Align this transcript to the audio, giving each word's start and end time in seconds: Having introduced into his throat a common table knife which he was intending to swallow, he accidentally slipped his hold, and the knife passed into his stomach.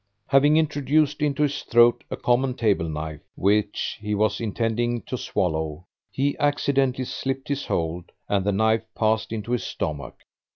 Having 0.29 0.57
introduced 0.57 1.21
into 1.21 1.43
his 1.43 1.61
throat 1.61 2.03
a 2.09 2.17
common 2.17 2.55
table 2.55 2.89
knife 2.89 3.21
which 3.35 3.99
he 4.01 4.15
was 4.15 4.41
intending 4.41 5.03
to 5.03 5.15
swallow, 5.15 5.85
he 6.09 6.35
accidentally 6.39 7.05
slipped 7.05 7.49
his 7.49 7.67
hold, 7.67 8.11
and 8.27 8.43
the 8.43 8.51
knife 8.51 8.81
passed 8.95 9.31
into 9.31 9.51
his 9.51 9.63
stomach. 9.63 10.15